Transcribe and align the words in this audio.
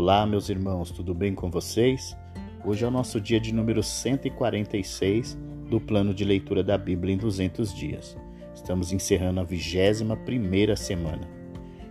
Olá, 0.00 0.24
meus 0.24 0.48
irmãos, 0.48 0.92
tudo 0.92 1.12
bem 1.12 1.34
com 1.34 1.50
vocês? 1.50 2.16
Hoje 2.64 2.84
é 2.84 2.86
o 2.86 2.90
nosso 2.90 3.20
dia 3.20 3.40
de 3.40 3.52
número 3.52 3.82
146 3.82 5.36
do 5.68 5.80
plano 5.80 6.14
de 6.14 6.24
leitura 6.24 6.62
da 6.62 6.78
Bíblia 6.78 7.16
em 7.16 7.18
200 7.18 7.74
dias. 7.74 8.16
Estamos 8.54 8.92
encerrando 8.92 9.40
a 9.40 9.42
21 9.42 10.76
semana. 10.76 11.28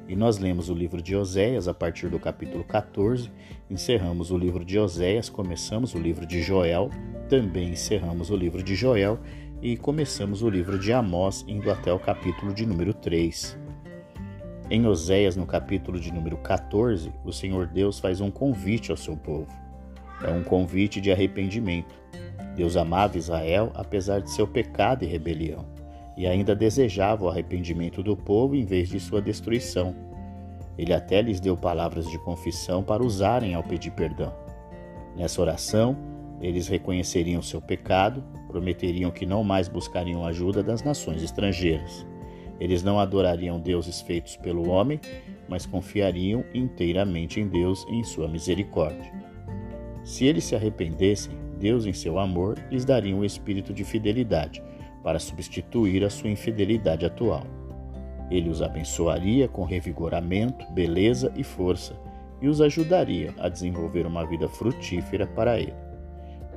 E 0.07 0.16
nós 0.16 0.38
lemos 0.38 0.70
o 0.70 0.73
livro 0.73 1.02
de 1.02 1.17
Oséias 1.17 1.67
a 1.67 1.73
partir 1.73 2.07
do 2.07 2.17
capítulo 2.17 2.63
14, 2.63 3.30
encerramos 3.70 4.31
o 4.31 4.38
livro 4.38 4.63
de 4.63 4.80
Oséias, 4.80 5.27
começamos 5.27 5.94
o 5.94 5.99
livro 5.99 6.26
de 6.26 6.41
Joel, 6.41 6.89
também 7.27 7.71
encerramos 7.71 8.30
o 8.30 8.38
livro 8.38 8.63
de 8.63 8.73
Joel 8.73 9.20
e 9.62 9.76
começamos 9.76 10.41
o 10.41 10.49
livro 10.49 10.80
de 10.80 10.94
Amós, 10.94 11.44
indo 11.45 11.70
até 11.70 11.91
o 11.91 11.99
capítulo 11.99 12.53
de 12.53 12.66
número 12.66 12.94
3. 12.94 13.66
Em 14.70 14.86
Oséias, 14.86 15.38
no 15.38 15.45
capítulo 15.45 15.98
de 15.98 16.13
número 16.13 16.35
14, 16.35 17.13
o 17.23 17.31
Senhor 17.31 17.67
Deus 17.67 17.99
faz 17.99 18.20
um 18.20 18.30
convite 18.30 18.91
ao 18.91 18.98
seu 18.98 19.16
povo. 19.16 19.48
É 20.21 20.30
um 20.30 20.43
convite 20.43 20.99
de 20.99 21.09
arrependimento. 21.09 21.95
Deus 22.53 22.76
amava 22.76 23.17
Israel 23.17 23.71
apesar 23.76 24.20
de 24.20 24.30
seu 24.30 24.45
pecado 24.45 25.05
e 25.05 25.07
rebelião, 25.07 25.63
e 26.17 26.27
ainda 26.27 26.53
desejava 26.53 27.23
o 27.23 27.30
arrependimento 27.30 28.03
do 28.03 28.17
povo 28.17 28.55
em 28.55 28.66
vez 28.66 28.90
de 28.90 28.99
sua 28.99 29.21
destruição. 29.21 29.95
Ele 30.77 30.93
até 30.93 31.21
lhes 31.21 31.40
deu 31.40 31.55
palavras 31.55 32.05
de 32.09 32.20
confissão 32.20 32.84
para 32.84 33.02
usarem 33.02 33.55
ao 33.55 33.63
pedir 33.63 33.91
perdão. 33.91 34.34
Nessa 35.15 35.41
oração, 35.41 35.95
eles 36.41 36.68
reconheceriam 36.68 37.41
seu 37.41 37.62
pecado, 37.62 38.21
prometeriam 38.49 39.12
que 39.12 39.26
não 39.26 39.45
mais 39.45 39.70
buscariam 39.70 40.26
ajuda 40.26 40.62
das 40.62 40.84
nações 40.84 41.23
estrangeiras. 41.23 42.05
Eles 42.59 42.84
não 42.84 42.99
adorariam 42.99 43.59
deuses 43.59 44.02
feitos 44.02 44.35
pelo 44.35 44.70
homem, 44.70 44.99
mas 45.48 45.65
confiariam 45.65 46.43
inteiramente 46.53 47.39
em 47.39 47.48
Deus 47.48 47.85
e 47.90 47.95
em 47.95 48.04
sua 48.04 48.27
misericórdia. 48.27 49.12
Se 50.04 50.26
eles 50.26 50.43
se 50.43 50.55
arrependessem, 50.55 51.37
Deus, 51.59 51.85
em 51.85 51.93
seu 51.93 52.20
amor, 52.20 52.57
lhes 52.71 52.85
daria 52.85 53.15
um 53.15 53.26
espírito 53.26 53.73
de 53.73 53.84
fidelidade 53.84 54.63
para 55.04 55.20
substituir 55.20 56.04
a 56.04 56.09
sua 56.09 56.29
infidelidade 56.29 57.05
atual. 57.05 57.45
Ele 58.29 58.49
os 58.49 58.62
abençoaria 58.62 59.48
com 59.48 59.63
revigoramento, 59.63 60.65
beleza 60.73 61.32
e 61.35 61.43
força 61.43 61.95
e 62.41 62.48
os 62.48 62.62
ajudaria 62.62 63.34
a 63.39 63.49
desenvolver 63.49 64.06
uma 64.06 64.25
vida 64.25 64.47
frutífera 64.47 65.25
para 65.28 65.59
ele. 65.59 65.73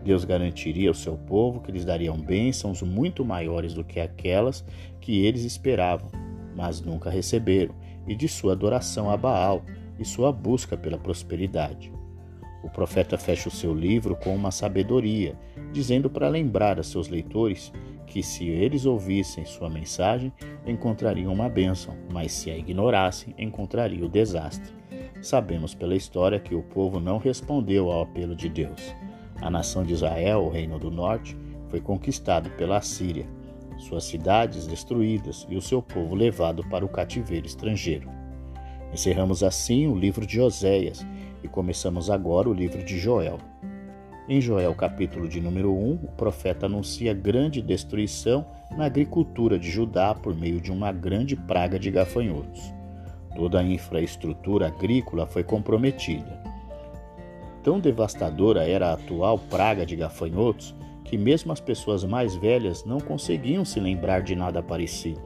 Deus 0.00 0.24
garantiria 0.24 0.88
ao 0.88 0.94
seu 0.94 1.16
povo 1.16 1.60
que 1.60 1.70
lhes 1.70 1.84
dariam 1.84 2.16
bênçãos 2.16 2.82
muito 2.82 3.24
maiores 3.24 3.74
do 3.74 3.84
que 3.84 4.00
aquelas 4.00 4.64
que 5.00 5.24
eles 5.24 5.44
esperavam, 5.44 6.10
mas 6.56 6.80
nunca 6.80 7.10
receberam, 7.10 7.74
e 8.06 8.14
de 8.14 8.26
sua 8.26 8.52
adoração 8.52 9.10
a 9.10 9.16
Baal 9.16 9.62
e 9.98 10.04
sua 10.04 10.32
busca 10.32 10.76
pela 10.76 10.98
prosperidade. 10.98 11.92
O 12.62 12.68
profeta 12.68 13.16
fecha 13.16 13.48
o 13.48 13.52
seu 13.52 13.74
livro 13.74 14.16
com 14.16 14.34
uma 14.34 14.50
sabedoria, 14.50 15.38
dizendo 15.72 16.10
para 16.10 16.28
lembrar 16.28 16.78
a 16.78 16.82
seus 16.82 17.08
leitores 17.08 17.72
que, 18.06 18.22
se 18.22 18.48
eles 18.48 18.84
ouvissem 18.84 19.44
sua 19.44 19.70
mensagem, 19.70 20.32
encontrariam 20.66 21.32
uma 21.32 21.48
bênção, 21.48 21.96
mas 22.12 22.32
se 22.32 22.50
a 22.50 22.56
ignorassem, 22.56 23.34
encontrariam 23.38 24.06
o 24.06 24.10
desastre. 24.10 24.74
Sabemos 25.22 25.74
pela 25.74 25.94
história 25.94 26.40
que 26.40 26.54
o 26.54 26.62
povo 26.62 26.98
não 26.98 27.18
respondeu 27.18 27.90
ao 27.90 28.02
apelo 28.02 28.34
de 28.34 28.48
Deus. 28.48 28.94
A 29.40 29.50
nação 29.50 29.82
de 29.82 29.94
Israel, 29.94 30.40
o 30.40 30.50
reino 30.50 30.78
do 30.78 30.90
norte, 30.90 31.36
foi 31.68 31.80
conquistado 31.80 32.50
pela 32.50 32.78
Assíria, 32.78 33.26
suas 33.78 34.04
cidades 34.04 34.66
destruídas 34.66 35.46
e 35.48 35.56
o 35.56 35.62
seu 35.62 35.80
povo 35.80 36.14
levado 36.14 36.62
para 36.68 36.84
o 36.84 36.88
cativeiro 36.88 37.46
estrangeiro. 37.46 38.08
Encerramos 38.92 39.42
assim 39.42 39.86
o 39.86 39.96
livro 39.96 40.26
de 40.26 40.40
Oséias 40.40 41.06
e 41.42 41.48
começamos 41.48 42.10
agora 42.10 42.48
o 42.48 42.52
livro 42.52 42.84
de 42.84 42.98
Joel. 42.98 43.38
Em 44.28 44.40
Joel, 44.40 44.74
capítulo 44.74 45.26
de 45.26 45.40
número 45.40 45.72
1, 45.72 45.92
o 46.04 46.12
profeta 46.16 46.66
anuncia 46.66 47.14
grande 47.14 47.62
destruição 47.62 48.46
na 48.76 48.84
agricultura 48.84 49.58
de 49.58 49.70
Judá 49.70 50.14
por 50.14 50.36
meio 50.36 50.60
de 50.60 50.70
uma 50.70 50.92
grande 50.92 51.34
praga 51.34 51.78
de 51.78 51.90
gafanhotos. 51.90 52.72
Toda 53.34 53.60
a 53.60 53.62
infraestrutura 53.62 54.68
agrícola 54.68 55.26
foi 55.26 55.42
comprometida. 55.42 56.49
Tão 57.62 57.78
devastadora 57.78 58.66
era 58.66 58.88
a 58.88 58.92
atual 58.94 59.38
praga 59.38 59.84
de 59.84 59.94
gafanhotos 59.96 60.74
que 61.04 61.18
mesmo 61.18 61.52
as 61.52 61.60
pessoas 61.60 62.04
mais 62.04 62.36
velhas 62.36 62.84
não 62.84 63.00
conseguiam 63.00 63.64
se 63.64 63.80
lembrar 63.80 64.22
de 64.22 64.34
nada 64.36 64.62
parecido. 64.62 65.20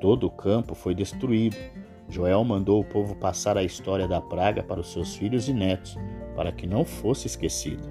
Todo 0.00 0.26
o 0.26 0.30
campo 0.30 0.74
foi 0.74 0.94
destruído. 0.94 1.56
Joel 2.08 2.42
mandou 2.44 2.80
o 2.80 2.84
povo 2.84 3.14
passar 3.14 3.56
a 3.56 3.62
história 3.62 4.08
da 4.08 4.20
praga 4.20 4.62
para 4.62 4.80
os 4.80 4.90
seus 4.90 5.14
filhos 5.14 5.48
e 5.48 5.52
netos, 5.52 5.96
para 6.34 6.50
que 6.50 6.66
não 6.66 6.84
fosse 6.84 7.26
esquecida. 7.26 7.82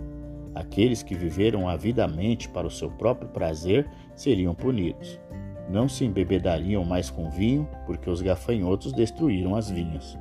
Aqueles 0.53 1.02
que 1.02 1.16
viveram 1.16 1.70
avidamente 1.70 2.50
para 2.50 2.68
o 2.68 2.72
seu 2.72 2.90
próprio 2.90 3.30
prazer 3.30 3.88
seriam 4.16 4.53
punidos. 4.53 5.20
Não 5.70 5.88
se 5.88 6.03
embebedariam 6.03 6.84
mais 6.84 7.09
com 7.09 7.30
vinho, 7.30 7.70
porque 7.86 8.09
os 8.09 8.22
gafanhotos 8.22 8.92
destruíram 8.92 9.56
as 9.56 9.70
vinhas. 9.70 10.18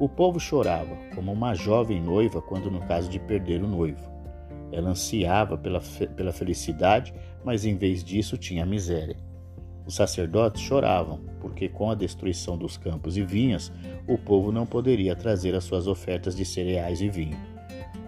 O 0.00 0.08
povo 0.08 0.38
chorava, 0.38 0.96
como 1.12 1.32
uma 1.32 1.54
jovem 1.54 2.00
noiva 2.00 2.40
quando 2.40 2.70
no 2.70 2.80
caso 2.86 3.10
de 3.10 3.18
perder 3.18 3.62
o 3.64 3.68
noivo. 3.68 4.08
Ela 4.70 4.90
ansiava 4.90 5.58
pela, 5.58 5.80
pela 6.14 6.32
felicidade, 6.32 7.12
mas 7.44 7.64
em 7.64 7.76
vez 7.76 8.04
disso 8.04 8.36
tinha 8.36 8.64
miséria. 8.64 9.16
Os 9.84 9.96
sacerdotes 9.96 10.62
choravam, 10.62 11.20
porque 11.40 11.68
com 11.68 11.90
a 11.90 11.96
destruição 11.96 12.56
dos 12.56 12.76
campos 12.76 13.16
e 13.16 13.24
vinhas, 13.24 13.72
o 14.06 14.16
povo 14.16 14.52
não 14.52 14.66
poderia 14.66 15.16
trazer 15.16 15.54
as 15.54 15.64
suas 15.64 15.88
ofertas 15.88 16.36
de 16.36 16.44
cereais 16.44 17.00
e 17.00 17.08
vinho. 17.08 17.38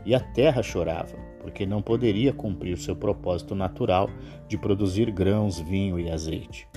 E 0.04 0.14
a 0.14 0.20
terra 0.20 0.62
chorava, 0.62 1.16
porque 1.40 1.66
não 1.66 1.82
poderia 1.82 2.32
cumprir 2.32 2.78
seu 2.78 2.94
propósito 2.94 3.54
natural 3.54 4.08
de 4.46 4.56
produzir 4.56 5.10
grãos, 5.10 5.58
vinho 5.58 5.98
e 5.98 6.08
azeite. 6.08 6.68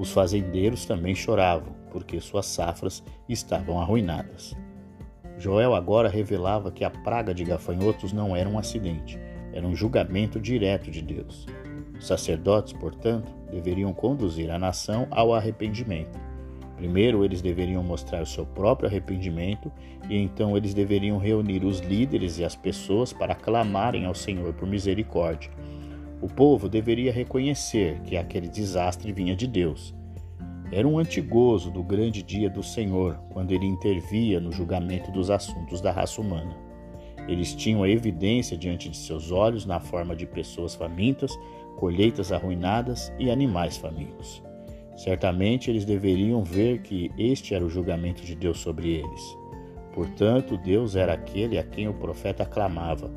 Os 0.00 0.12
fazendeiros 0.12 0.86
também 0.86 1.14
choravam, 1.14 1.74
porque 1.90 2.18
suas 2.22 2.46
safras 2.46 3.04
estavam 3.28 3.78
arruinadas. 3.78 4.56
Joel 5.36 5.74
agora 5.74 6.08
revelava 6.08 6.72
que 6.72 6.84
a 6.84 6.90
praga 6.90 7.34
de 7.34 7.44
gafanhotos 7.44 8.10
não 8.10 8.34
era 8.34 8.48
um 8.48 8.58
acidente, 8.58 9.20
era 9.52 9.66
um 9.66 9.76
julgamento 9.76 10.40
direto 10.40 10.90
de 10.90 11.02
Deus. 11.02 11.46
Os 11.98 12.06
sacerdotes, 12.06 12.72
portanto, 12.72 13.30
deveriam 13.50 13.92
conduzir 13.92 14.50
a 14.50 14.58
nação 14.58 15.06
ao 15.10 15.34
arrependimento. 15.34 16.18
Primeiro, 16.78 17.22
eles 17.22 17.42
deveriam 17.42 17.82
mostrar 17.82 18.22
o 18.22 18.26
seu 18.26 18.46
próprio 18.46 18.88
arrependimento 18.88 19.70
e 20.08 20.16
então 20.16 20.56
eles 20.56 20.72
deveriam 20.72 21.18
reunir 21.18 21.62
os 21.62 21.80
líderes 21.80 22.38
e 22.38 22.44
as 22.44 22.56
pessoas 22.56 23.12
para 23.12 23.34
clamarem 23.34 24.06
ao 24.06 24.14
Senhor 24.14 24.54
por 24.54 24.66
misericórdia. 24.66 25.50
O 26.20 26.28
povo 26.28 26.68
deveria 26.68 27.12
reconhecer 27.12 28.00
que 28.02 28.16
aquele 28.16 28.48
desastre 28.48 29.12
vinha 29.12 29.34
de 29.34 29.46
Deus 29.46 29.94
era 30.72 30.86
um 30.86 30.98
antigozo 30.98 31.68
do 31.68 31.82
grande 31.82 32.22
dia 32.22 32.48
do 32.48 32.62
Senhor, 32.62 33.18
quando 33.30 33.50
ele 33.50 33.66
intervia 33.66 34.38
no 34.38 34.52
julgamento 34.52 35.10
dos 35.10 35.28
assuntos 35.28 35.80
da 35.80 35.90
raça 35.90 36.20
humana. 36.20 36.56
Eles 37.26 37.54
tinham 37.54 37.82
a 37.82 37.88
evidência 37.88 38.56
diante 38.56 38.88
de 38.88 38.96
seus 38.96 39.32
olhos 39.32 39.66
na 39.66 39.80
forma 39.80 40.14
de 40.14 40.26
pessoas 40.26 40.76
famintas, 40.76 41.36
colheitas 41.76 42.30
arruinadas 42.30 43.12
e 43.18 43.30
animais 43.30 43.76
famintos. 43.76 44.42
Certamente 44.96 45.70
eles 45.70 45.84
deveriam 45.84 46.44
ver 46.44 46.82
que 46.82 47.10
este 47.18 47.54
era 47.54 47.64
o 47.64 47.70
julgamento 47.70 48.22
de 48.22 48.36
Deus 48.36 48.60
sobre 48.60 48.90
eles. 48.90 49.36
Portanto, 49.92 50.56
Deus 50.56 50.94
era 50.94 51.14
aquele 51.14 51.58
a 51.58 51.64
quem 51.64 51.88
o 51.88 51.94
profeta 51.94 52.44
clamava. 52.44 53.10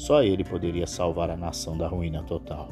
Só 0.00 0.22
ele 0.22 0.42
poderia 0.42 0.86
salvar 0.86 1.28
a 1.28 1.36
nação 1.36 1.76
da 1.76 1.86
ruína 1.86 2.22
total. 2.22 2.70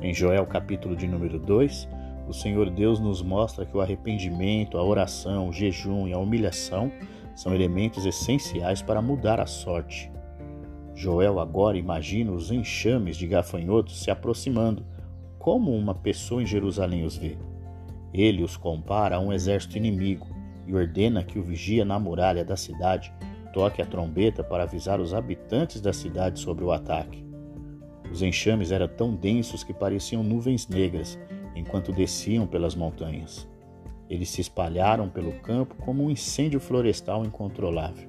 Em 0.00 0.14
Joel 0.14 0.46
capítulo 0.46 0.96
de 0.96 1.06
número 1.06 1.38
2, 1.38 1.86
o 2.26 2.32
Senhor 2.32 2.70
Deus 2.70 2.98
nos 2.98 3.20
mostra 3.20 3.66
que 3.66 3.76
o 3.76 3.82
arrependimento, 3.82 4.78
a 4.78 4.82
oração, 4.82 5.50
o 5.50 5.52
jejum 5.52 6.08
e 6.08 6.14
a 6.14 6.18
humilhação 6.18 6.90
são 7.36 7.54
elementos 7.54 8.06
essenciais 8.06 8.80
para 8.80 9.02
mudar 9.02 9.38
a 9.38 9.44
sorte. 9.44 10.10
Joel 10.94 11.38
agora 11.38 11.76
imagina 11.76 12.32
os 12.32 12.50
enxames 12.50 13.14
de 13.18 13.26
gafanhotos 13.26 14.02
se 14.02 14.10
aproximando, 14.10 14.86
como 15.38 15.76
uma 15.76 15.94
pessoa 15.94 16.42
em 16.42 16.46
Jerusalém 16.46 17.04
os 17.04 17.18
vê. 17.18 17.36
Ele 18.10 18.42
os 18.42 18.56
compara 18.56 19.16
a 19.16 19.20
um 19.20 19.34
exército 19.34 19.76
inimigo 19.76 20.26
e 20.66 20.74
ordena 20.74 21.22
que 21.22 21.38
o 21.38 21.42
vigia 21.42 21.84
na 21.84 21.98
muralha 21.98 22.42
da 22.42 22.56
cidade 22.56 23.12
toque 23.54 23.80
a 23.80 23.86
trombeta 23.86 24.42
para 24.42 24.64
avisar 24.64 25.00
os 25.00 25.14
habitantes 25.14 25.80
da 25.80 25.92
cidade 25.92 26.40
sobre 26.40 26.64
o 26.64 26.72
ataque. 26.72 27.24
Os 28.10 28.20
enxames 28.20 28.72
eram 28.72 28.88
tão 28.88 29.14
densos 29.14 29.62
que 29.62 29.72
pareciam 29.72 30.24
nuvens 30.24 30.66
negras 30.66 31.16
enquanto 31.54 31.92
desciam 31.92 32.48
pelas 32.48 32.74
montanhas. 32.74 33.48
Eles 34.10 34.28
se 34.28 34.40
espalharam 34.40 35.08
pelo 35.08 35.32
campo 35.40 35.76
como 35.76 36.02
um 36.02 36.10
incêndio 36.10 36.58
florestal 36.58 37.24
incontrolável, 37.24 38.08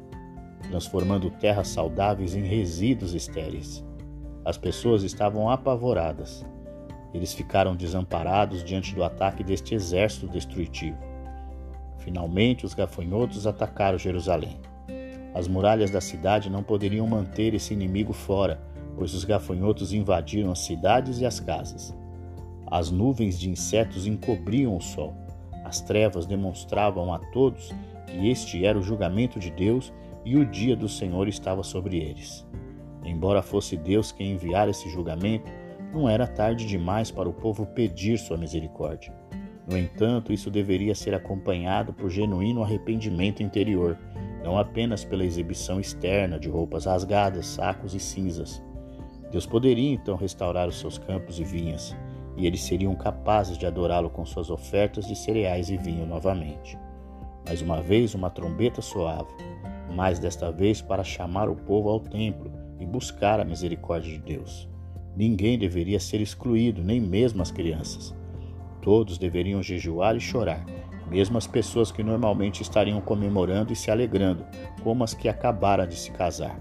transformando 0.68 1.30
terras 1.30 1.68
saudáveis 1.68 2.36
em 2.36 2.42
resíduos 2.42 3.14
estéreis. 3.14 3.86
As 4.44 4.58
pessoas 4.58 5.04
estavam 5.04 5.48
apavoradas. 5.48 6.44
Eles 7.14 7.34
ficaram 7.34 7.76
desamparados 7.76 8.64
diante 8.64 8.96
do 8.96 9.04
ataque 9.04 9.44
deste 9.44 9.76
exército 9.76 10.28
destrutivo. 10.28 10.98
Finalmente, 12.00 12.66
os 12.66 12.74
gafanhotos 12.74 13.46
atacaram 13.46 13.98
Jerusalém. 13.98 14.60
As 15.36 15.50
muralhas 15.50 15.92
da 15.92 16.00
cidade 16.00 16.50
não 16.50 16.64
poderiam 16.64 17.06
manter 17.06 17.54
esse 17.54 17.74
inimigo 17.74 18.14
fora, 18.14 18.62
pois 18.96 19.14
os 19.14 19.26
gafanhotos 19.26 19.92
invadiram 19.92 20.50
as 20.50 20.60
cidades 20.60 21.20
e 21.20 21.26
as 21.26 21.42
casas. 21.42 21.94
As 22.66 22.90
nuvens 22.90 23.38
de 23.38 23.50
insetos 23.50 24.08
encobriam 24.08 24.78
o 24.78 24.82
sol. 24.82 25.14
As 25.66 25.82
trevas 25.82 26.26
demonstravam 26.26 27.14
a 27.14 27.20
todos 27.20 27.74
que 28.08 28.30
este 28.30 28.66
era 28.66 28.80
o 28.80 28.82
julgamento 28.82 29.38
de 29.38 29.52
Deus 29.52 29.92
e 30.24 30.38
o 30.38 30.46
dia 30.46 30.74
do 30.74 30.88
Senhor 30.88 31.28
estava 31.28 31.64
sobre 31.64 31.98
eles. 31.98 32.48
Embora 33.04 33.42
fosse 33.42 33.76
Deus 33.76 34.14
quem 34.14 34.32
enviara 34.32 34.72
esse 34.72 34.90
julgamento, 34.90 35.52
não 35.94 36.08
era 36.08 36.26
tarde 36.26 36.66
demais 36.66 37.12
para 37.12 37.28
o 37.28 37.34
povo 37.34 37.66
pedir 37.66 38.18
sua 38.18 38.38
misericórdia. 38.38 39.14
No 39.68 39.78
entanto, 39.78 40.32
isso 40.32 40.50
deveria 40.50 40.96
ser 40.96 41.14
acompanhado 41.14 41.92
por 41.92 42.10
genuíno 42.10 42.64
arrependimento 42.64 43.44
interior, 43.44 43.98
não 44.46 44.60
apenas 44.60 45.04
pela 45.04 45.26
exibição 45.26 45.80
externa 45.80 46.38
de 46.38 46.48
roupas 46.48 46.86
rasgadas, 46.86 47.48
sacos 47.48 47.96
e 47.96 48.00
cinzas. 48.00 48.62
Deus 49.32 49.48
poderia 49.48 49.92
então 49.92 50.16
restaurar 50.16 50.70
os 50.70 50.80
seus 50.80 51.00
campos 51.00 51.40
e 51.40 51.44
vinhas, 51.44 51.96
e 52.38 52.46
eles 52.46 52.62
seriam 52.62 52.94
capazes 52.94 53.58
de 53.58 53.66
adorá-lo 53.66 54.08
com 54.08 54.24
suas 54.24 54.52
ofertas 54.52 55.08
de 55.08 55.16
cereais 55.16 55.72
e 55.72 55.78
vinho 55.78 56.06
novamente. 56.06 56.78
Mais 57.44 57.60
uma 57.60 57.82
vez, 57.82 58.14
uma 58.14 58.30
trombeta 58.30 58.84
soava, 58.84 59.28
mas 59.96 60.20
desta 60.20 60.52
vez 60.52 60.80
para 60.80 61.04
chamar 61.04 61.50
o 61.50 61.56
povo 61.56 61.90
ao 61.90 62.00
templo 62.00 62.52
e 62.80 62.86
buscar 62.86 63.40
a 63.40 63.46
misericórdia 63.46 64.12
de 64.12 64.20
Deus. 64.20 64.70
Ninguém 65.16 65.58
deveria 65.58 66.00
ser 66.00 66.22
excluído, 66.22 66.84
nem 66.84 67.02
mesmo 67.02 67.42
as 67.42 67.50
crianças. 67.50 68.16
Todos 68.80 69.18
deveriam 69.18 69.64
jejuar 69.64 70.16
e 70.16 70.20
chorar, 70.20 70.64
mesmo 71.10 71.38
as 71.38 71.48
pessoas 71.48 71.92
que 71.92 72.04
normalmente 72.04 72.62
estariam 72.62 73.00
comemorando 73.02 73.72
e 73.72 73.76
se 73.76 73.92
alegrando, 73.92 74.46
como 74.84 75.04
as 75.04 75.14
que 75.14 75.30
acabaram 75.30 75.88
de 75.88 75.96
se 75.96 76.12
casar. 76.12 76.60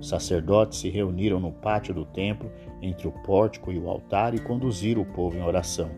Os 0.00 0.08
sacerdotes 0.08 0.78
se 0.78 0.90
reuniram 0.90 1.40
no 1.40 1.52
pátio 1.52 1.94
do 1.94 2.04
templo, 2.04 2.50
entre 2.82 3.08
o 3.08 3.12
pórtico 3.12 3.72
e 3.72 3.78
o 3.78 3.88
altar, 3.88 4.34
e 4.34 4.38
conduziram 4.38 5.02
o 5.02 5.06
povo 5.06 5.36
em 5.36 5.42
oração. 5.42 5.90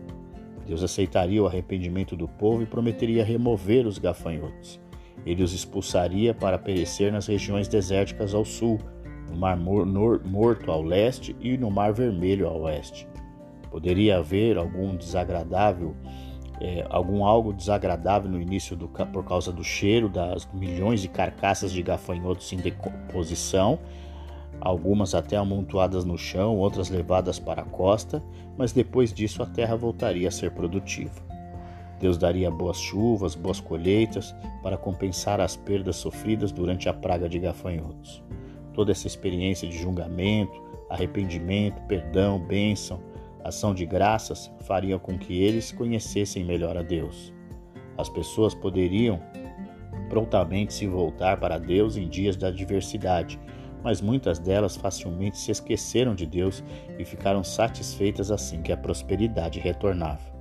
Deus 0.65 0.83
aceitaria 0.83 1.41
o 1.41 1.47
arrependimento 1.47 2.15
do 2.15 2.27
povo 2.27 2.61
e 2.61 2.65
prometeria 2.65 3.25
remover 3.25 3.85
os 3.87 3.97
gafanhotos. 3.97 4.79
Ele 5.25 5.43
os 5.43 5.53
expulsaria 5.53 6.33
para 6.33 6.57
perecer 6.57 7.11
nas 7.11 7.27
regiões 7.27 7.67
desérticas 7.67 8.33
ao 8.33 8.45
sul, 8.45 8.79
no 9.29 9.35
Mar 9.35 9.57
Morto 9.57 10.71
ao 10.71 10.81
leste 10.81 11.35
e 11.41 11.57
no 11.57 11.69
Mar 11.69 11.91
Vermelho 11.91 12.47
ao 12.47 12.61
oeste. 12.61 13.07
Poderia 13.69 14.17
haver 14.17 14.57
algum 14.57 14.95
desagradável, 14.95 15.95
é, 16.59 16.85
algum 16.89 17.23
algo 17.23 17.53
desagradável 17.53 18.29
no 18.29 18.41
início 18.41 18.75
do, 18.75 18.87
por 18.87 19.23
causa 19.23 19.51
do 19.51 19.63
cheiro 19.63 20.09
das 20.09 20.47
milhões 20.53 21.01
de 21.01 21.07
carcaças 21.07 21.71
de 21.71 21.81
gafanhotos 21.81 22.51
em 22.51 22.57
decomposição, 22.57 23.79
algumas 24.59 25.15
até 25.15 25.37
amontoadas 25.37 26.03
no 26.03 26.17
chão, 26.17 26.57
outras 26.57 26.89
levadas 26.89 27.39
para 27.39 27.61
a 27.61 27.65
costa, 27.65 28.21
mas 28.57 28.73
depois 28.73 29.13
disso 29.13 29.41
a 29.41 29.45
terra 29.45 29.75
voltaria 29.75 30.27
a 30.27 30.31
ser 30.31 30.51
produtiva. 30.51 31.29
Deus 31.99 32.17
daria 32.17 32.49
boas 32.49 32.77
chuvas, 32.77 33.35
boas 33.35 33.59
colheitas 33.59 34.33
para 34.63 34.77
compensar 34.77 35.41
as 35.41 35.55
perdas 35.55 35.97
sofridas 35.97 36.51
durante 36.51 36.87
a 36.87 36.93
praga 36.93 37.27
de 37.27 37.39
gafanhotos. 37.39 38.23
Toda 38.73 38.91
essa 38.91 39.07
experiência 39.07 39.67
de 39.67 39.77
julgamento, 39.77 40.61
arrependimento, 40.89 41.81
perdão, 41.87 42.39
bênção, 42.39 42.99
ação 43.43 43.73
de 43.73 43.85
graças 43.85 44.51
faria 44.61 44.97
com 44.99 45.17
que 45.17 45.41
eles 45.41 45.71
conhecessem 45.71 46.43
melhor 46.43 46.77
a 46.77 46.81
Deus. 46.81 47.33
As 47.97 48.09
pessoas 48.09 48.53
poderiam 48.53 49.19
prontamente 50.09 50.73
se 50.73 50.87
voltar 50.87 51.39
para 51.39 51.57
Deus 51.57 51.95
em 51.95 52.07
dias 52.07 52.35
da 52.35 52.47
adversidade, 52.47 53.39
mas 53.83 54.01
muitas 54.01 54.39
delas 54.39 54.75
facilmente 54.75 55.37
se 55.37 55.51
esqueceram 55.51 56.15
de 56.15 56.25
Deus 56.25 56.63
e 56.97 57.05
ficaram 57.05 57.43
satisfeitas 57.43 58.31
assim 58.31 58.61
que 58.61 58.71
a 58.71 58.77
prosperidade 58.77 59.59
retornava. 59.59 60.39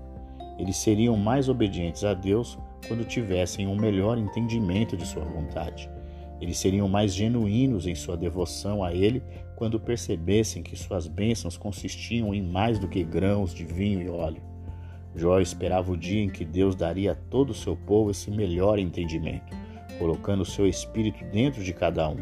Eles 0.58 0.76
seriam 0.76 1.16
mais 1.16 1.48
obedientes 1.48 2.02
a 2.02 2.14
Deus 2.14 2.58
quando 2.88 3.04
tivessem 3.04 3.66
um 3.66 3.76
melhor 3.76 4.18
entendimento 4.18 4.96
de 4.96 5.06
sua 5.06 5.24
vontade. 5.24 5.88
Eles 6.40 6.58
seriam 6.58 6.88
mais 6.88 7.14
genuínos 7.14 7.86
em 7.86 7.94
sua 7.94 8.16
devoção 8.16 8.82
a 8.84 8.94
Ele 8.94 9.22
quando 9.56 9.80
percebessem 9.80 10.62
que 10.62 10.76
suas 10.76 11.08
bênçãos 11.08 11.56
consistiam 11.56 12.32
em 12.34 12.42
mais 12.42 12.78
do 12.78 12.88
que 12.88 13.02
grãos 13.02 13.52
de 13.52 13.64
vinho 13.64 14.00
e 14.00 14.08
óleo. 14.08 14.42
Jó 15.16 15.40
esperava 15.40 15.90
o 15.90 15.96
dia 15.96 16.22
em 16.22 16.28
que 16.28 16.44
Deus 16.44 16.76
daria 16.76 17.12
a 17.12 17.16
todo 17.16 17.50
o 17.50 17.54
seu 17.54 17.76
povo 17.76 18.10
esse 18.10 18.30
melhor 18.30 18.78
entendimento, 18.78 19.56
colocando 19.98 20.42
o 20.42 20.46
seu 20.46 20.66
espírito 20.66 21.24
dentro 21.32 21.64
de 21.64 21.72
cada 21.72 22.08
um, 22.08 22.16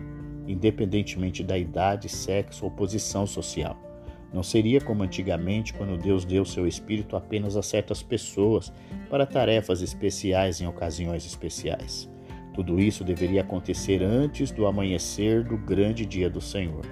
independentemente 0.46 1.44
da 1.44 1.58
idade, 1.58 2.08
sexo 2.08 2.64
ou 2.64 2.70
posição 2.70 3.26
social. 3.26 3.76
Não 4.32 4.42
seria 4.42 4.80
como 4.80 5.02
antigamente, 5.02 5.72
quando 5.72 5.96
Deus 5.96 6.24
deu 6.24 6.44
seu 6.44 6.66
Espírito 6.66 7.16
apenas 7.16 7.56
a 7.56 7.62
certas 7.62 8.02
pessoas 8.02 8.72
para 9.08 9.24
tarefas 9.24 9.80
especiais 9.80 10.60
em 10.60 10.66
ocasiões 10.66 11.24
especiais. 11.24 12.08
Tudo 12.56 12.80
isso 12.80 13.04
deveria 13.04 13.42
acontecer 13.42 14.02
antes 14.02 14.50
do 14.50 14.66
amanhecer 14.66 15.44
do 15.44 15.58
grande 15.58 16.06
dia 16.06 16.30
do 16.30 16.40
Senhor. 16.40 16.86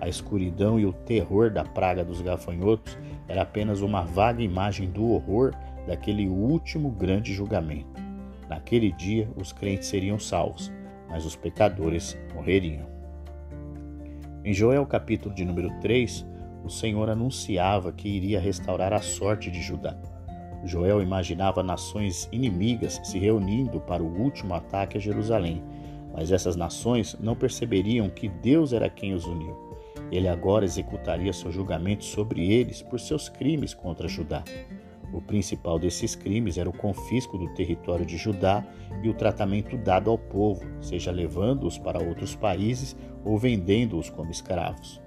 A 0.00 0.08
escuridão 0.08 0.78
e 0.78 0.84
o 0.84 0.92
terror 0.92 1.52
da 1.52 1.64
praga 1.64 2.04
dos 2.04 2.20
gafanhotos 2.20 2.98
era 3.28 3.42
apenas 3.42 3.80
uma 3.80 4.02
vaga 4.02 4.42
imagem 4.42 4.90
do 4.90 5.12
horror 5.12 5.54
daquele 5.86 6.26
último 6.28 6.90
grande 6.90 7.32
julgamento. 7.32 8.02
Naquele 8.48 8.90
dia, 8.90 9.30
os 9.36 9.52
crentes 9.52 9.86
seriam 9.86 10.18
salvos, 10.18 10.72
mas 11.08 11.24
os 11.24 11.36
pecadores 11.36 12.18
morreriam. 12.34 12.88
Em 14.44 14.52
Joel 14.52 14.84
capítulo 14.84 15.32
de 15.32 15.44
número 15.44 15.70
3, 15.78 16.26
o 16.64 16.68
Senhor 16.68 17.08
anunciava 17.08 17.92
que 17.92 18.08
iria 18.08 18.40
restaurar 18.40 18.92
a 18.92 19.00
sorte 19.00 19.48
de 19.48 19.62
Judá. 19.62 19.96
Joel 20.64 21.02
imaginava 21.02 21.62
nações 21.62 22.28
inimigas 22.32 23.00
se 23.04 23.18
reunindo 23.18 23.80
para 23.80 24.02
o 24.02 24.20
último 24.20 24.54
ataque 24.54 24.96
a 24.96 25.00
Jerusalém, 25.00 25.62
mas 26.12 26.32
essas 26.32 26.56
nações 26.56 27.16
não 27.20 27.34
perceberiam 27.34 28.08
que 28.08 28.28
Deus 28.28 28.72
era 28.72 28.88
quem 28.88 29.14
os 29.14 29.24
uniu. 29.24 29.56
Ele 30.10 30.28
agora 30.28 30.64
executaria 30.64 31.32
seu 31.32 31.50
julgamento 31.50 32.04
sobre 32.04 32.52
eles 32.52 32.82
por 32.82 33.00
seus 33.00 33.28
crimes 33.28 33.74
contra 33.74 34.08
Judá. 34.08 34.44
O 35.12 35.20
principal 35.20 35.78
desses 35.78 36.14
crimes 36.14 36.58
era 36.58 36.68
o 36.68 36.76
confisco 36.76 37.38
do 37.38 37.48
território 37.54 38.04
de 38.04 38.16
Judá 38.16 38.64
e 39.02 39.08
o 39.08 39.14
tratamento 39.14 39.76
dado 39.76 40.10
ao 40.10 40.18
povo, 40.18 40.64
seja 40.80 41.10
levando-os 41.10 41.78
para 41.78 42.02
outros 42.02 42.34
países 42.34 42.96
ou 43.24 43.38
vendendo-os 43.38 44.10
como 44.10 44.30
escravos. 44.30 45.00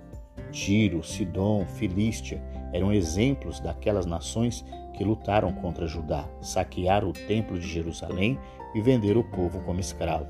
Tiro, 0.52 1.04
Sidom, 1.04 1.66
Filístia 1.66 2.42
eram 2.74 2.94
exemplos 2.94 3.60
daquelas 3.60 4.06
nações 4.06 4.64
que 4.98 5.04
lutaram 5.04 5.54
contra 5.54 5.88
Judá, 5.88 6.28
saquearam 6.42 7.10
o 7.10 7.14
templo 7.14 7.58
de 7.60 7.68
Jerusalém 7.68 8.38
e 8.74 8.82
venderam 8.82 9.22
o 9.22 9.24
povo 9.24 9.62
como 9.62 9.80
escravo. 9.80 10.28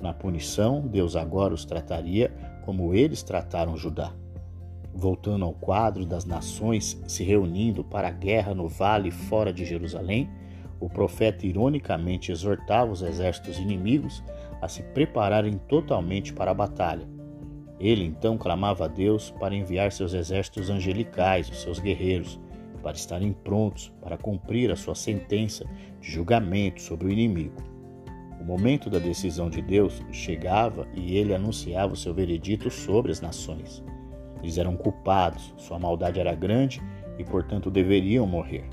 Na 0.00 0.12
punição, 0.12 0.80
Deus 0.86 1.16
agora 1.16 1.54
os 1.54 1.64
trataria 1.64 2.32
como 2.64 2.94
eles 2.94 3.22
trataram 3.22 3.76
Judá. 3.76 4.12
Voltando 4.94 5.44
ao 5.44 5.52
quadro 5.52 6.04
das 6.04 6.24
nações 6.24 7.00
se 7.06 7.24
reunindo 7.24 7.82
para 7.82 8.08
a 8.08 8.12
guerra 8.12 8.54
no 8.54 8.68
vale 8.68 9.10
fora 9.10 9.52
de 9.52 9.64
Jerusalém, 9.64 10.28
o 10.78 10.88
profeta 10.88 11.46
ironicamente 11.46 12.30
exortava 12.30 12.92
os 12.92 13.02
exércitos 13.02 13.58
inimigos 13.58 14.22
a 14.60 14.68
se 14.68 14.82
prepararem 14.82 15.58
totalmente 15.68 16.32
para 16.32 16.50
a 16.50 16.54
batalha 16.54 17.06
ele 17.80 18.04
então 18.04 18.36
clamava 18.36 18.84
a 18.84 18.88
Deus 18.88 19.30
para 19.30 19.54
enviar 19.54 19.90
seus 19.90 20.12
exércitos 20.12 20.68
angelicais, 20.68 21.48
os 21.48 21.62
seus 21.62 21.78
guerreiros, 21.78 22.38
para 22.80 22.96
estarem 22.96 23.32
prontos 23.32 23.92
para 24.00 24.18
cumprir 24.18 24.70
a 24.70 24.76
sua 24.76 24.94
sentença 24.94 25.64
de 26.00 26.10
julgamento 26.10 26.80
sobre 26.80 27.06
o 27.06 27.10
inimigo. 27.10 27.56
O 28.40 28.44
momento 28.44 28.88
da 28.88 28.98
decisão 28.98 29.50
de 29.50 29.60
Deus 29.60 30.02
chegava 30.10 30.88
e 30.94 31.16
ele 31.16 31.34
anunciava 31.34 31.92
o 31.92 31.96
seu 31.96 32.14
veredito 32.14 32.70
sobre 32.70 33.12
as 33.12 33.20
nações. 33.20 33.84
Eles 34.42 34.56
eram 34.56 34.76
culpados, 34.76 35.54
sua 35.58 35.78
maldade 35.78 36.18
era 36.18 36.34
grande 36.34 36.80
e, 37.18 37.24
portanto, 37.24 37.70
deveriam 37.70 38.26
morrer. 38.26 38.64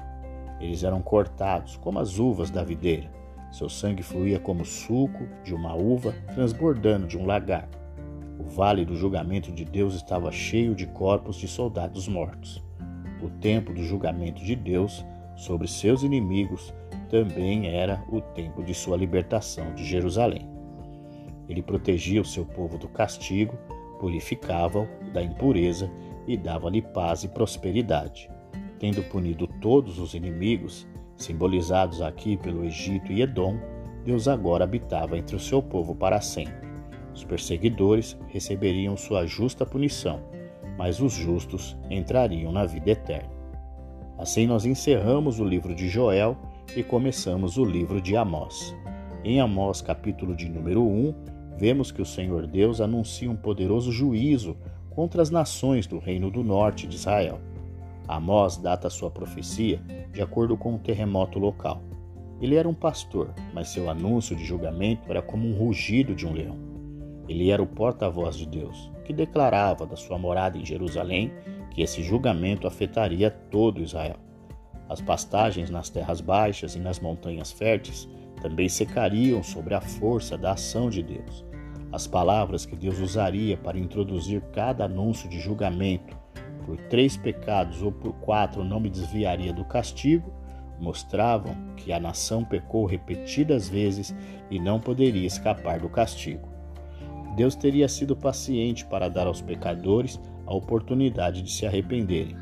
Eles 0.59 0.83
eram 0.83 1.01
cortados 1.01 1.75
como 1.77 1.99
as 1.99 2.17
uvas 2.17 2.49
da 2.49 2.63
videira. 2.63 3.11
Seu 3.51 3.69
sangue 3.69 4.03
fluía 4.03 4.39
como 4.39 4.65
suco 4.65 5.27
de 5.43 5.53
uma 5.53 5.75
uva 5.75 6.13
transbordando 6.33 7.05
de 7.05 7.17
um 7.17 7.25
lagar. 7.25 7.67
O 8.39 8.43
vale 8.43 8.85
do 8.85 8.95
julgamento 8.95 9.51
de 9.51 9.65
Deus 9.65 9.95
estava 9.95 10.31
cheio 10.31 10.75
de 10.75 10.85
corpos 10.87 11.35
de 11.35 11.47
soldados 11.47 12.07
mortos. 12.07 12.63
O 13.21 13.29
tempo 13.29 13.73
do 13.73 13.83
julgamento 13.83 14.43
de 14.43 14.55
Deus 14.55 15.05
sobre 15.35 15.67
seus 15.67 16.03
inimigos 16.03 16.73
também 17.09 17.67
era 17.67 18.03
o 18.09 18.21
tempo 18.21 18.63
de 18.63 18.73
sua 18.73 18.97
libertação 18.97 19.73
de 19.73 19.85
Jerusalém. 19.85 20.47
Ele 21.47 21.61
protegia 21.61 22.21
o 22.21 22.25
seu 22.25 22.45
povo 22.45 22.77
do 22.77 22.87
castigo, 22.87 23.57
purificava-o 23.99 24.87
da 25.13 25.23
impureza 25.23 25.89
e 26.27 26.35
dava-lhe 26.35 26.81
paz 26.81 27.23
e 27.23 27.29
prosperidade. 27.29 28.29
Tendo 28.79 29.01
punido 29.03 29.47
todos 29.61 29.97
os 29.97 30.13
inimigos, 30.13 30.87
simbolizados 31.15 32.01
aqui 32.01 32.37
pelo 32.37 32.65
Egito 32.65 33.11
e 33.11 33.21
Edom, 33.21 33.57
Deus 34.03 34.27
agora 34.27 34.63
habitava 34.63 35.17
entre 35.17 35.35
o 35.35 35.39
seu 35.39 35.61
povo 35.61 35.95
para 35.95 36.21
sempre. 36.21 36.67
Os 37.13 37.23
perseguidores 37.23 38.17
receberiam 38.27 38.95
sua 38.95 39.25
justa 39.25 39.65
punição, 39.65 40.21
mas 40.77 40.99
os 40.99 41.13
justos 41.13 41.77
entrariam 41.89 42.51
na 42.51 42.65
vida 42.65 42.91
eterna. 42.91 43.29
Assim 44.17 44.47
nós 44.47 44.65
encerramos 44.65 45.39
o 45.39 45.45
livro 45.45 45.75
de 45.75 45.87
Joel 45.87 46.37
e 46.75 46.83
começamos 46.83 47.57
o 47.57 47.65
livro 47.65 48.01
de 48.01 48.15
Amós. 48.15 48.75
Em 49.23 49.39
Amós, 49.39 49.81
capítulo 49.81 50.35
de 50.35 50.47
número 50.49 50.83
1, 50.83 51.13
vemos 51.57 51.91
que 51.91 52.01
o 52.01 52.05
Senhor 52.05 52.47
Deus 52.47 52.79
anuncia 52.79 53.29
um 53.29 53.35
poderoso 53.35 53.91
juízo 53.91 54.55
contra 54.89 55.21
as 55.21 55.29
nações 55.29 55.85
do 55.85 55.99
reino 55.99 56.31
do 56.31 56.43
norte 56.43 56.87
de 56.87 56.95
Israel. 56.95 57.39
Amós 58.07 58.57
data 58.57 58.89
sua 58.89 59.11
profecia 59.11 59.79
de 60.11 60.21
acordo 60.21 60.57
com 60.57 60.73
um 60.73 60.79
terremoto 60.79 61.37
local. 61.37 61.81
Ele 62.41 62.55
era 62.55 62.69
um 62.69 62.73
pastor, 62.73 63.33
mas 63.53 63.69
seu 63.69 63.89
anúncio 63.89 64.35
de 64.35 64.45
julgamento 64.45 65.09
era 65.09 65.21
como 65.21 65.47
um 65.47 65.53
rugido 65.53 66.15
de 66.15 66.25
um 66.25 66.33
leão. 66.33 66.66
Ele 67.27 67.49
era 67.49 67.61
o 67.61 67.67
porta-voz 67.67 68.35
de 68.35 68.45
Deus, 68.45 68.91
que 69.03 69.13
declarava 69.13 69.85
da 69.85 69.95
sua 69.95 70.17
morada 70.17 70.57
em 70.57 70.65
Jerusalém 70.65 71.31
que 71.71 71.81
esse 71.81 72.01
julgamento 72.01 72.67
afetaria 72.67 73.29
todo 73.29 73.81
Israel. 73.81 74.17
As 74.89 75.01
pastagens 75.01 75.69
nas 75.69 75.89
terras 75.89 76.21
baixas 76.21 76.75
e 76.75 76.79
nas 76.79 76.99
montanhas 76.99 77.51
férteis 77.51 78.07
também 78.41 78.69
secariam 78.69 79.43
sobre 79.43 79.73
a 79.73 79.81
força 79.81 80.37
da 80.37 80.53
ação 80.53 80.89
de 80.89 81.03
Deus. 81.03 81.45
As 81.91 82.07
palavras 82.07 82.65
que 82.65 82.75
Deus 82.75 82.99
usaria 82.99 83.57
para 83.57 83.79
introduzir 83.79 84.41
cada 84.53 84.85
anúncio 84.85 85.29
de 85.29 85.39
julgamento 85.39 86.15
por 86.65 86.77
três 86.89 87.15
pecados 87.15 87.81
ou 87.81 87.91
por 87.91 88.13
quatro 88.15 88.63
não 88.63 88.79
me 88.79 88.89
desviaria 88.89 89.53
do 89.53 89.63
castigo, 89.63 90.33
mostravam 90.79 91.55
que 91.77 91.93
a 91.93 91.99
nação 91.99 92.43
pecou 92.43 92.85
repetidas 92.85 93.69
vezes 93.69 94.13
e 94.51 94.59
não 94.59 94.79
poderia 94.79 95.25
escapar 95.25 95.79
do 95.79 95.89
castigo. 95.89 96.56
Deus 97.37 97.53
teria 97.53 97.87
sido 97.87 98.15
paciente 98.15 98.83
para 98.83 99.07
dar 99.07 99.27
aos 99.27 99.43
pecadores 99.43 100.19
a 100.47 100.55
oportunidade 100.55 101.43
de 101.43 101.51
se 101.51 101.67
arrependerem, 101.67 102.35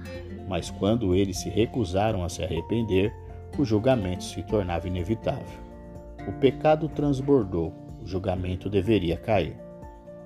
mas 0.47 0.71
quando 0.71 1.13
eles 1.13 1.37
se 1.39 1.49
recusaram 1.49 2.23
a 2.23 2.29
se 2.29 2.41
arrepender, 2.41 3.13
o 3.59 3.65
julgamento 3.65 4.23
se 4.23 4.41
tornava 4.43 4.87
inevitável. 4.87 5.59
O 6.25 6.31
pecado 6.39 6.87
transbordou, 6.87 7.73
o 8.01 8.07
julgamento 8.07 8.69
deveria 8.69 9.17
cair. 9.17 9.57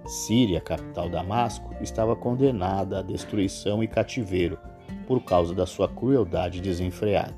Síria, 0.06 0.62
capital 0.62 1.10
Damasco, 1.10 1.74
estava 1.82 2.16
condenada 2.16 3.00
à 3.00 3.02
destruição 3.02 3.84
e 3.84 3.88
cativeiro 3.88 4.60
por 5.08 5.24
causa 5.24 5.56
da 5.56 5.66
sua 5.66 5.88
crueldade 5.88 6.62
desenfreada. 6.62 7.34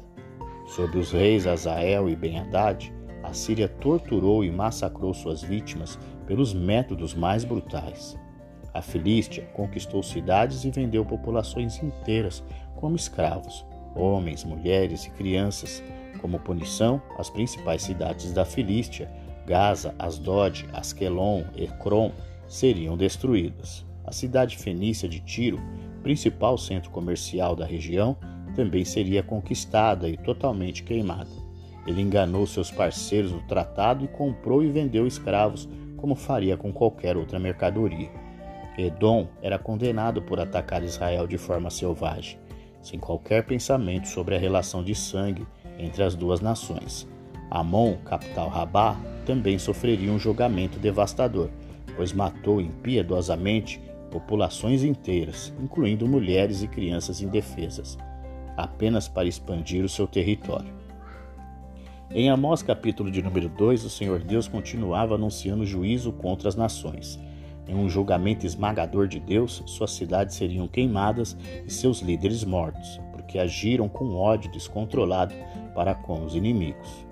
Sob 0.67 0.97
os 0.97 1.13
reis 1.13 1.47
Azael 1.47 2.09
e 2.09 2.15
Ben-Hadad, 2.15 2.91
a 3.23 3.31
Síria 3.31 3.69
torturou 3.69 4.43
e 4.43 4.51
massacrou 4.51 5.13
suas 5.13 5.41
vítimas 5.41 5.97
pelos 6.31 6.53
métodos 6.53 7.13
mais 7.13 7.43
brutais. 7.43 8.17
A 8.73 8.81
Filístia 8.81 9.43
conquistou 9.53 10.01
cidades 10.01 10.63
e 10.63 10.71
vendeu 10.71 11.03
populações 11.03 11.83
inteiras 11.83 12.41
como 12.77 12.95
escravos, 12.95 13.65
homens, 13.93 14.45
mulheres 14.45 15.03
e 15.03 15.09
crianças. 15.09 15.83
Como 16.21 16.39
punição, 16.39 17.01
as 17.17 17.29
principais 17.29 17.81
cidades 17.81 18.31
da 18.31 18.45
Filístia, 18.45 19.11
Gaza, 19.45 19.93
Asdod, 20.00 20.65
Asquelon, 20.71 21.43
Ekron, 21.53 22.13
seriam 22.47 22.95
destruídas. 22.95 23.85
A 24.05 24.13
cidade 24.13 24.57
fenícia 24.57 25.09
de 25.09 25.19
Tiro, 25.19 25.59
principal 26.01 26.57
centro 26.57 26.91
comercial 26.91 27.57
da 27.57 27.65
região, 27.65 28.15
também 28.55 28.85
seria 28.85 29.21
conquistada 29.21 30.07
e 30.07 30.15
totalmente 30.15 30.81
queimada. 30.81 31.27
Ele 31.85 32.01
enganou 32.01 32.47
seus 32.47 32.71
parceiros 32.71 33.33
do 33.33 33.41
tratado 33.41 34.05
e 34.05 34.07
comprou 34.07 34.63
e 34.63 34.71
vendeu 34.71 35.05
escravos, 35.05 35.67
como 36.01 36.15
faria 36.15 36.58
com 36.58 36.74
qualquer 36.74 37.15
outra 37.15 37.39
mercadoria. 37.39 38.10
Edom 38.77 39.27
era 39.41 39.60
condenado 39.60 40.22
por 40.22 40.39
atacar 40.39 40.84
Israel 40.84 41.27
de 41.27 41.38
forma 41.38 41.70
selvagem, 41.70 42.39
sem 42.81 43.00
qualquer 43.00 43.46
pensamento 43.46 44.08
sobre 44.08 44.36
a 44.36 44.39
relação 44.39 44.84
de 44.84 44.96
sangue 44.96 45.46
entre 45.77 46.03
as 46.03 46.15
duas 46.15 46.41
nações. 46.41 47.08
Amon, 47.50 47.98
capital 47.98 48.50
Rabá, 48.50 49.00
também 49.25 49.60
sofreria 49.60 50.12
um 50.12 50.17
julgamento 50.17 50.79
devastador, 50.79 51.50
pois 51.96 52.12
matou 52.12 52.60
impiedosamente 52.60 53.79
populações 54.10 54.84
inteiras, 54.84 55.53
incluindo 55.62 56.08
mulheres 56.08 56.63
e 56.63 56.67
crianças 56.67 57.22
indefesas, 57.22 57.98
apenas 58.58 59.08
para 59.08 59.27
expandir 59.27 59.86
o 59.86 59.89
seu 59.89 60.08
território. 60.08 60.80
Em 62.13 62.29
Amós 62.29 62.61
capítulo 62.61 63.09
de 63.09 63.21
número 63.21 63.47
2, 63.47 63.85
o 63.85 63.89
Senhor 63.89 64.19
Deus 64.19 64.45
continuava 64.45 65.15
anunciando 65.15 65.65
juízo 65.65 66.11
contra 66.11 66.49
as 66.49 66.57
nações. 66.57 67.17
Em 67.65 67.73
um 67.73 67.87
julgamento 67.87 68.45
esmagador 68.45 69.07
de 69.07 69.17
Deus, 69.17 69.63
suas 69.65 69.91
cidades 69.91 70.35
seriam 70.35 70.67
queimadas 70.67 71.37
e 71.65 71.71
seus 71.71 72.01
líderes 72.01 72.43
mortos, 72.43 72.99
porque 73.13 73.39
agiram 73.39 73.87
com 73.87 74.13
ódio 74.13 74.51
descontrolado 74.51 75.33
para 75.73 75.95
com 75.95 76.25
os 76.25 76.35
inimigos. 76.35 77.05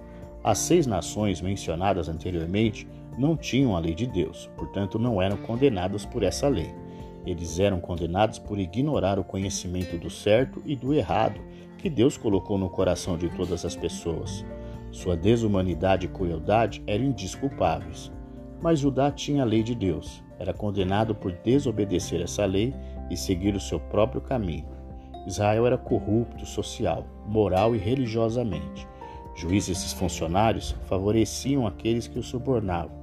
As 0.43 0.57
seis 0.57 0.85
nações 0.85 1.39
mencionadas 1.39 2.09
anteriormente 2.09 2.85
não 3.17 3.37
tinham 3.37 3.77
a 3.77 3.79
lei 3.79 3.95
de 3.95 4.05
Deus, 4.05 4.49
portanto 4.57 4.99
não 4.99 5.21
eram 5.21 5.37
condenados 5.37 6.05
por 6.05 6.23
essa 6.23 6.49
lei. 6.49 6.75
Eles 7.25 7.57
eram 7.57 7.79
condenados 7.79 8.37
por 8.37 8.59
ignorar 8.59 9.17
o 9.17 9.23
conhecimento 9.23 9.97
do 9.97 10.09
certo 10.09 10.61
e 10.65 10.75
do 10.75 10.93
errado 10.93 11.39
que 11.77 11.89
Deus 11.89 12.17
colocou 12.17 12.57
no 12.57 12.69
coração 12.69 13.17
de 13.17 13.29
todas 13.29 13.63
as 13.63 13.77
pessoas. 13.77 14.43
Sua 14.91 15.15
desumanidade 15.15 16.05
e 16.05 16.09
crueldade 16.09 16.81
eram 16.87 17.05
indisculpáveis. 17.05 18.11
Mas 18.61 18.79
Judá 18.79 19.11
tinha 19.11 19.43
a 19.43 19.45
lei 19.45 19.63
de 19.63 19.75
Deus. 19.75 20.23
Era 20.37 20.53
condenado 20.53 21.13
por 21.13 21.31
desobedecer 21.31 22.21
essa 22.21 22.45
lei 22.45 22.73
e 23.09 23.17
seguir 23.17 23.55
o 23.55 23.59
seu 23.59 23.79
próprio 23.79 24.21
caminho. 24.21 24.67
Israel 25.27 25.67
era 25.67 25.77
corrupto 25.77 26.45
social, 26.45 27.05
moral 27.27 27.75
e 27.75 27.77
religiosamente. 27.77 28.87
Juízes 29.35 29.91
e 29.91 29.95
funcionários 29.95 30.75
favoreciam 30.87 31.67
aqueles 31.67 32.07
que 32.07 32.19
o 32.19 32.23
subornavam 32.23 32.99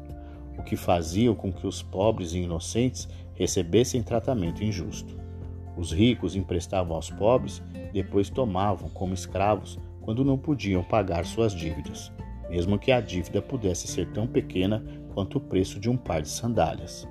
o 0.58 0.62
que 0.62 0.76
fazia 0.76 1.32
com 1.34 1.52
que 1.52 1.66
os 1.66 1.82
pobres 1.82 2.32
e 2.32 2.38
inocentes 2.38 3.08
recebessem 3.34 4.02
tratamento 4.02 4.64
injusto. 4.64 5.16
Os 5.76 5.92
ricos 5.92 6.34
emprestavam 6.34 6.96
aos 6.96 7.10
pobres, 7.10 7.62
depois 7.92 8.30
tomavam 8.30 8.88
como 8.88 9.12
escravos 9.12 9.78
quando 10.06 10.24
não 10.24 10.38
podiam 10.38 10.84
pagar 10.84 11.26
suas 11.26 11.52
dívidas, 11.52 12.12
mesmo 12.48 12.78
que 12.78 12.92
a 12.92 13.00
dívida 13.00 13.42
pudesse 13.42 13.88
ser 13.88 14.06
tão 14.12 14.24
pequena 14.24 14.84
quanto 15.12 15.38
o 15.38 15.40
preço 15.40 15.80
de 15.80 15.90
um 15.90 15.96
par 15.96 16.22
de 16.22 16.28
sandálias. 16.28 17.08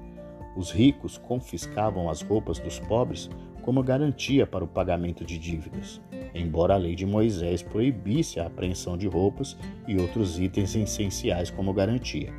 Os 0.56 0.72
ricos 0.72 1.18
confiscavam 1.18 2.10
as 2.10 2.22
roupas 2.22 2.58
dos 2.58 2.80
pobres 2.80 3.30
como 3.62 3.84
garantia 3.84 4.48
para 4.48 4.64
o 4.64 4.68
pagamento 4.68 5.26
de 5.26 5.38
dívidas, 5.38 6.02
embora 6.34 6.76
a 6.76 6.78
lei 6.78 6.96
de 6.96 7.06
Moisés 7.06 7.62
proibisse 7.62 8.40
a 8.40 8.48
apreensão 8.48 8.98
de 8.98 9.08
roupas 9.08 9.58
e 9.86 9.98
outros 9.98 10.40
itens 10.40 10.74
essenciais 10.74 11.52
como 11.52 11.74
garantia. 11.74 12.34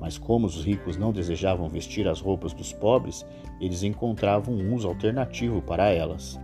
Mas 0.00 0.18
como 0.18 0.46
os 0.46 0.64
ricos 0.64 0.96
não 0.96 1.12
desejavam 1.12 1.68
vestir 1.68 2.08
as 2.08 2.20
roupas 2.20 2.52
dos 2.52 2.72
pobres, 2.72 3.24
eles 3.60 3.84
encontravam 3.84 4.52
um 4.52 4.74
uso 4.74 4.88
alternativo 4.88 5.62
para 5.62 5.90
elas. 5.90 6.40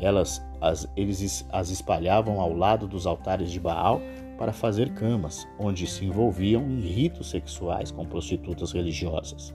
Elas 0.00 0.42
as, 0.60 0.88
eles 0.96 1.46
as 1.50 1.70
espalhavam 1.70 2.40
ao 2.40 2.52
lado 2.54 2.86
dos 2.86 3.06
altares 3.06 3.50
de 3.50 3.60
Baal 3.60 4.00
para 4.38 4.52
fazer 4.52 4.94
camas, 4.94 5.46
onde 5.58 5.86
se 5.86 6.04
envolviam 6.04 6.62
em 6.62 6.80
ritos 6.80 7.30
sexuais 7.30 7.90
com 7.90 8.06
prostitutas 8.06 8.72
religiosas. 8.72 9.52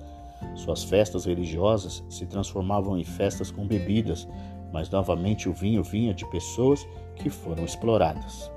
Suas 0.55 0.83
festas 0.83 1.25
religiosas 1.25 2.03
se 2.09 2.25
transformavam 2.25 2.97
em 2.97 3.03
festas 3.03 3.49
com 3.49 3.65
bebidas, 3.65 4.27
mas 4.71 4.89
novamente 4.89 5.49
o 5.49 5.53
vinho 5.53 5.83
vinha 5.83 6.13
de 6.13 6.29
pessoas 6.29 6.87
que 7.15 7.29
foram 7.29 7.65
exploradas. 7.65 8.51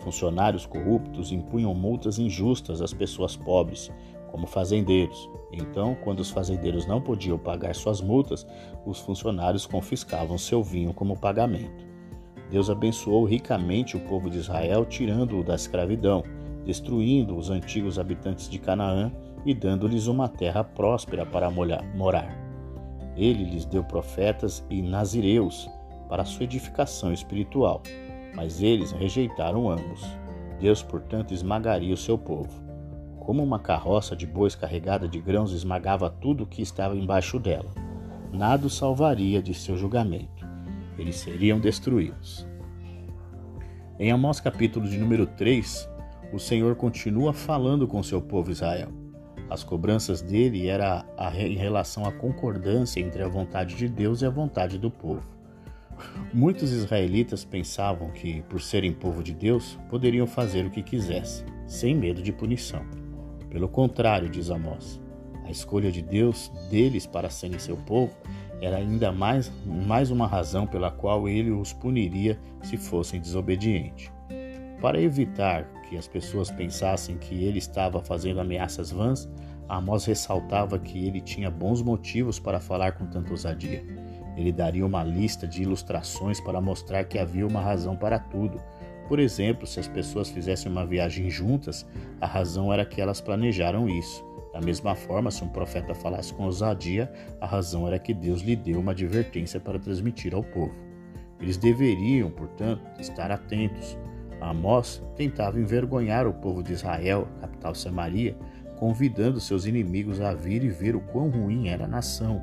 Funcionários 0.00 0.66
corruptos 0.66 1.32
impunham 1.32 1.74
multas 1.74 2.18
injustas 2.18 2.82
às 2.82 2.92
pessoas 2.92 3.34
pobres, 3.34 3.90
como 4.34 4.48
fazendeiros. 4.48 5.30
Então, 5.52 5.96
quando 6.02 6.18
os 6.18 6.28
fazendeiros 6.28 6.86
não 6.86 7.00
podiam 7.00 7.38
pagar 7.38 7.72
suas 7.72 8.00
multas, 8.00 8.44
os 8.84 8.98
funcionários 8.98 9.64
confiscavam 9.64 10.36
seu 10.36 10.60
vinho 10.60 10.92
como 10.92 11.16
pagamento. 11.16 11.86
Deus 12.50 12.68
abençoou 12.68 13.24
ricamente 13.24 13.96
o 13.96 14.00
povo 14.00 14.28
de 14.28 14.38
Israel, 14.38 14.84
tirando-o 14.86 15.44
da 15.44 15.54
escravidão, 15.54 16.24
destruindo 16.64 17.36
os 17.36 17.48
antigos 17.48 17.96
habitantes 17.96 18.48
de 18.48 18.58
Canaã 18.58 19.12
e 19.46 19.54
dando-lhes 19.54 20.08
uma 20.08 20.28
terra 20.28 20.64
próspera 20.64 21.24
para 21.24 21.48
morar. 21.48 22.36
Ele 23.16 23.44
lhes 23.44 23.64
deu 23.64 23.84
profetas 23.84 24.66
e 24.68 24.82
nazireus 24.82 25.70
para 26.08 26.24
sua 26.24 26.42
edificação 26.42 27.12
espiritual, 27.12 27.84
mas 28.34 28.60
eles 28.60 28.90
rejeitaram 28.90 29.70
ambos. 29.70 30.04
Deus, 30.58 30.82
portanto, 30.82 31.32
esmagaria 31.32 31.94
o 31.94 31.96
seu 31.96 32.18
povo. 32.18 32.63
Como 33.24 33.42
uma 33.42 33.58
carroça 33.58 34.14
de 34.14 34.26
bois 34.26 34.54
carregada 34.54 35.08
de 35.08 35.18
grãos 35.18 35.50
esmagava 35.50 36.10
tudo 36.10 36.44
o 36.44 36.46
que 36.46 36.60
estava 36.60 36.94
embaixo 36.94 37.38
dela, 37.38 37.72
nada 38.30 38.66
os 38.66 38.76
salvaria 38.76 39.42
de 39.42 39.54
seu 39.54 39.78
julgamento. 39.78 40.46
Eles 40.98 41.16
seriam 41.16 41.58
destruídos. 41.58 42.46
Em 43.98 44.12
Amós 44.12 44.40
capítulo 44.40 44.86
de 44.86 44.98
número 44.98 45.26
3, 45.26 45.88
o 46.34 46.38
Senhor 46.38 46.76
continua 46.76 47.32
falando 47.32 47.88
com 47.88 48.02
seu 48.02 48.20
povo 48.20 48.50
Israel. 48.50 48.90
As 49.48 49.64
cobranças 49.64 50.20
dele 50.20 50.68
era 50.68 51.02
em 51.34 51.56
relação 51.56 52.04
à 52.04 52.12
concordância 52.12 53.00
entre 53.00 53.22
a 53.22 53.28
vontade 53.28 53.74
de 53.74 53.88
Deus 53.88 54.20
e 54.20 54.26
a 54.26 54.30
vontade 54.30 54.78
do 54.78 54.90
povo. 54.90 55.22
Muitos 56.32 56.72
israelitas 56.72 57.42
pensavam 57.42 58.10
que, 58.10 58.42
por 58.42 58.60
serem 58.60 58.92
povo 58.92 59.22
de 59.22 59.32
Deus, 59.32 59.78
poderiam 59.88 60.26
fazer 60.26 60.66
o 60.66 60.70
que 60.70 60.82
quisessem, 60.82 61.46
sem 61.66 61.94
medo 61.94 62.20
de 62.20 62.32
punição. 62.32 62.84
Pelo 63.54 63.68
contrário, 63.68 64.28
diz 64.28 64.50
Amós, 64.50 65.00
a 65.44 65.50
escolha 65.50 65.92
de 65.92 66.02
Deus 66.02 66.50
deles 66.68 67.06
para 67.06 67.30
serem 67.30 67.56
seu 67.56 67.76
povo 67.76 68.12
era 68.60 68.78
ainda 68.78 69.12
mais, 69.12 69.52
mais 69.64 70.10
uma 70.10 70.26
razão 70.26 70.66
pela 70.66 70.90
qual 70.90 71.28
ele 71.28 71.52
os 71.52 71.72
puniria 71.72 72.36
se 72.64 72.76
fossem 72.76 73.20
desobedientes. 73.20 74.10
Para 74.80 75.00
evitar 75.00 75.68
que 75.88 75.96
as 75.96 76.08
pessoas 76.08 76.50
pensassem 76.50 77.16
que 77.16 77.44
ele 77.44 77.58
estava 77.58 78.02
fazendo 78.02 78.40
ameaças 78.40 78.90
vãs, 78.90 79.28
Amós 79.68 80.04
ressaltava 80.04 80.76
que 80.76 81.06
ele 81.06 81.20
tinha 81.20 81.48
bons 81.48 81.80
motivos 81.80 82.40
para 82.40 82.58
falar 82.58 82.98
com 82.98 83.06
tanta 83.06 83.30
ousadia. 83.30 83.84
Ele 84.36 84.50
daria 84.50 84.84
uma 84.84 85.04
lista 85.04 85.46
de 85.46 85.62
ilustrações 85.62 86.40
para 86.40 86.60
mostrar 86.60 87.04
que 87.04 87.20
havia 87.20 87.46
uma 87.46 87.60
razão 87.60 87.96
para 87.96 88.18
tudo. 88.18 88.60
Por 89.08 89.18
exemplo, 89.18 89.66
se 89.66 89.78
as 89.78 89.86
pessoas 89.86 90.30
fizessem 90.30 90.70
uma 90.70 90.86
viagem 90.86 91.28
juntas, 91.28 91.86
a 92.20 92.26
razão 92.26 92.72
era 92.72 92.84
que 92.84 93.00
elas 93.00 93.20
planejaram 93.20 93.88
isso. 93.88 94.24
Da 94.52 94.60
mesma 94.60 94.94
forma, 94.94 95.30
se 95.30 95.42
um 95.42 95.48
profeta 95.48 95.94
falasse 95.94 96.32
com 96.32 96.44
ousadia, 96.44 97.12
a 97.40 97.46
razão 97.46 97.86
era 97.86 97.98
que 97.98 98.14
Deus 98.14 98.40
lhe 98.40 98.54
deu 98.54 98.80
uma 98.80 98.92
advertência 98.92 99.58
para 99.58 99.78
transmitir 99.78 100.34
ao 100.34 100.44
povo. 100.44 100.72
Eles 101.40 101.56
deveriam, 101.56 102.30
portanto, 102.30 102.82
estar 103.00 103.30
atentos. 103.30 103.98
Amós 104.40 105.02
tentava 105.16 105.58
envergonhar 105.58 106.26
o 106.26 106.32
povo 106.32 106.62
de 106.62 106.72
Israel, 106.72 107.28
capital 107.40 107.74
Samaria, 107.74 108.36
convidando 108.76 109.40
seus 109.40 109.66
inimigos 109.66 110.20
a 110.20 110.32
vir 110.34 110.62
e 110.62 110.68
ver 110.68 110.94
o 110.94 111.00
quão 111.00 111.28
ruim 111.30 111.68
era 111.68 111.84
a 111.84 111.88
nação, 111.88 112.40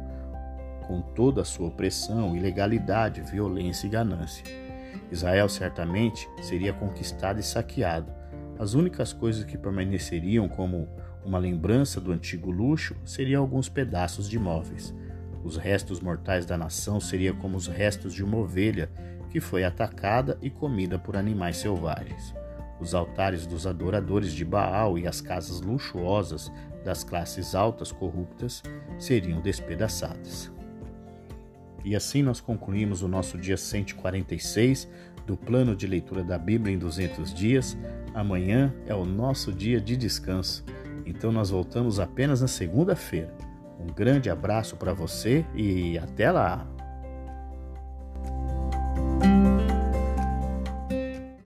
com 0.88 1.02
toda 1.02 1.42
a 1.42 1.46
sua 1.46 1.68
opressão, 1.68 2.36
ilegalidade, 2.36 3.22
violência 3.22 3.88
e 3.88 3.90
ganância. 3.90 4.44
Israel 5.12 5.50
certamente 5.50 6.30
seria 6.42 6.74
conquistado 6.74 7.40
e 7.40 7.44
saqueado. 7.44 8.12
As 8.58 8.74
únicas 8.74 9.12
coisas 9.12 9.44
que 9.44 9.58
permaneceriam 9.58 10.48
como 10.48 10.88
uma 11.26 11.38
lembrança 11.38 12.00
do 12.00 12.12
antigo 12.12 12.52
luxo 12.52 12.96
seria 13.04 13.38
alguns 13.38 13.70
pedaços 13.70 14.30
de 14.30 14.40
móveis. 14.40 14.94
Os 15.44 15.58
restos 15.58 16.00
mortais 16.00 16.46
da 16.46 16.58
nação 16.58 17.00
seriam 17.00 17.36
como 17.36 17.58
os 17.58 17.68
restos 17.68 18.14
de 18.14 18.24
uma 18.24 18.38
ovelha 18.38 18.90
que 19.30 19.40
foi 19.40 19.64
atacada 19.64 20.38
e 20.42 20.50
comida 20.50 21.00
por 21.00 21.16
animais 21.16 21.58
selvagens. 21.58 22.36
Os 22.80 22.94
altares 22.94 23.46
dos 23.46 23.66
adoradores 23.66 24.34
de 24.34 24.44
Baal 24.44 24.98
e 24.98 25.08
as 25.08 25.22
casas 25.22 25.62
luxuosas 25.62 26.52
das 26.84 27.04
classes 27.04 27.54
altas 27.56 27.92
corruptas 27.92 28.64
seriam 28.98 29.40
despedaçadas. 29.40 30.52
E 31.84 31.96
assim 31.96 32.22
nós 32.22 32.40
concluímos 32.40 33.02
o 33.02 33.08
nosso 33.08 33.38
dia 33.38 33.58
146 33.58 34.88
do 35.26 35.36
plano 35.36 35.76
de 35.76 35.88
leitura 35.88 36.24
da 36.24 36.38
Bíblia 36.38 36.74
em 36.74 36.78
200 36.78 37.34
dias. 37.34 37.78
Amanhã 38.14 38.74
é 38.86 38.94
o 38.94 39.06
nosso 39.06 39.52
dia 39.52 39.80
de 39.80 39.96
descanso. 39.96 40.64
Então 41.06 41.32
nós 41.32 41.50
voltamos 41.50 42.00
apenas 42.00 42.42
na 42.42 42.48
segunda-feira. 42.48 43.36
Um 43.80 43.88
grande 43.88 44.30
abraço 44.30 44.76
para 44.78 44.94
você 44.94 45.46
e 45.56 45.98
até 45.98 46.32
lá! 46.32 46.71